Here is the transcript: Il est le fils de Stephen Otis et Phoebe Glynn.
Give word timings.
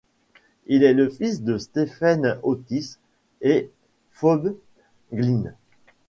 Il 0.65 0.81
est 0.81 0.95
le 0.95 1.09
fils 1.11 1.43
de 1.43 1.59
Stephen 1.59 2.39
Otis 2.41 2.97
et 3.41 3.69
Phoebe 4.09 4.57
Glynn. 5.13 5.53